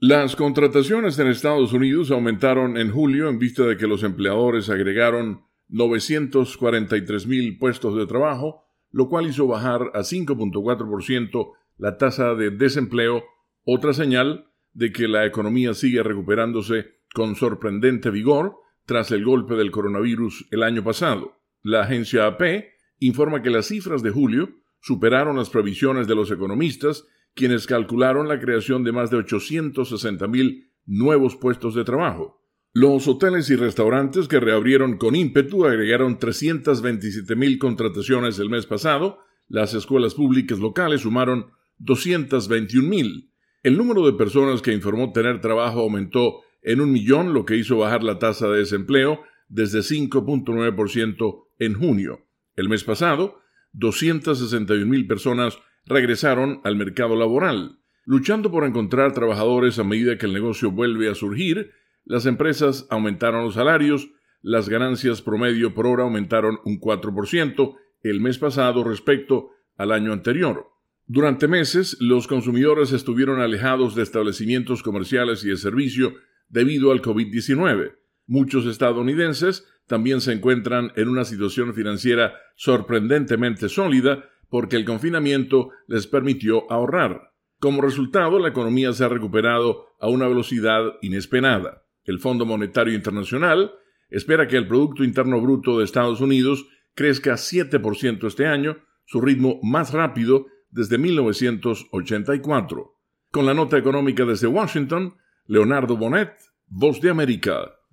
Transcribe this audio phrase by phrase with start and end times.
[0.00, 5.42] Las contrataciones en Estados Unidos aumentaron en julio en vista de que los empleadores agregaron
[5.70, 13.24] 943 mil puestos de trabajo, lo cual hizo bajar a 5.4% la tasa de desempleo,
[13.64, 18.54] otra señal de que la economía sigue recuperándose con sorprendente vigor
[18.86, 21.40] tras el golpe del coronavirus el año pasado.
[21.64, 22.66] La agencia AP
[23.00, 24.48] informa que las cifras de julio
[24.80, 27.04] superaron las previsiones de los economistas,
[27.38, 32.42] quienes calcularon la creación de más de 860 mil nuevos puestos de trabajo.
[32.72, 39.20] Los hoteles y restaurantes que reabrieron con ímpetu agregaron 327 mil contrataciones el mes pasado,
[39.46, 41.46] las escuelas públicas locales sumaron
[41.78, 43.30] 221 mil.
[43.62, 47.78] El número de personas que informó tener trabajo aumentó en un millón, lo que hizo
[47.78, 52.26] bajar la tasa de desempleo desde 5.9% en junio.
[52.56, 53.40] El mes pasado,
[53.74, 55.56] 261 mil personas
[55.88, 57.78] regresaron al mercado laboral.
[58.04, 61.72] Luchando por encontrar trabajadores a medida que el negocio vuelve a surgir,
[62.04, 68.38] las empresas aumentaron los salarios, las ganancias promedio por hora aumentaron un 4% el mes
[68.38, 70.68] pasado respecto al año anterior.
[71.06, 76.14] Durante meses, los consumidores estuvieron alejados de establecimientos comerciales y de servicio
[76.48, 77.94] debido al COVID-19.
[78.26, 86.06] Muchos estadounidenses también se encuentran en una situación financiera sorprendentemente sólida porque el confinamiento les
[86.06, 87.32] permitió ahorrar.
[87.58, 91.84] Como resultado, la economía se ha recuperado a una velocidad inesperada.
[92.04, 93.72] El Fondo Monetario Internacional
[94.10, 99.58] espera que el Producto Interno Bruto de Estados Unidos crezca 7% este año, su ritmo
[99.62, 102.94] más rápido desde 1984.
[103.30, 106.32] Con la nota económica desde Washington, Leonardo Bonet,
[106.66, 107.77] Voz de América.